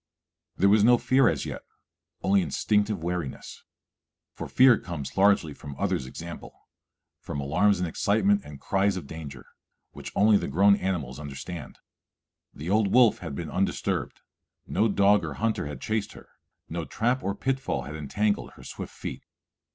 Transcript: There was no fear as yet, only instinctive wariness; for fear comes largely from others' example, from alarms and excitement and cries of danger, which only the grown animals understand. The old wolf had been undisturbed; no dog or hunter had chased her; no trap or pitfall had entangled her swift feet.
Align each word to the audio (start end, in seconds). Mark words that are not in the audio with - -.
There 0.57 0.67
was 0.67 0.83
no 0.83 0.97
fear 0.97 1.29
as 1.29 1.45
yet, 1.45 1.61
only 2.23 2.41
instinctive 2.41 3.03
wariness; 3.03 3.63
for 4.33 4.47
fear 4.47 4.79
comes 4.79 5.15
largely 5.15 5.53
from 5.53 5.75
others' 5.77 6.07
example, 6.07 6.53
from 7.19 7.39
alarms 7.39 7.77
and 7.77 7.87
excitement 7.87 8.41
and 8.43 8.59
cries 8.59 8.97
of 8.97 9.05
danger, 9.05 9.45
which 9.91 10.11
only 10.15 10.37
the 10.37 10.47
grown 10.47 10.75
animals 10.75 11.19
understand. 11.19 11.77
The 12.51 12.67
old 12.67 12.91
wolf 12.91 13.19
had 13.19 13.35
been 13.35 13.51
undisturbed; 13.51 14.21
no 14.65 14.87
dog 14.87 15.23
or 15.23 15.35
hunter 15.35 15.67
had 15.67 15.79
chased 15.81 16.13
her; 16.13 16.29
no 16.67 16.83
trap 16.83 17.21
or 17.23 17.35
pitfall 17.35 17.83
had 17.83 17.95
entangled 17.95 18.53
her 18.53 18.63
swift 18.63 18.93
feet. 18.95 19.21